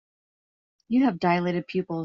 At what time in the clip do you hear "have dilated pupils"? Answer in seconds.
1.05-1.99